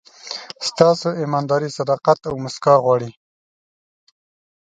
[0.69, 3.09] ستاسو ایمانداري، صداقت او موسکا غواړي.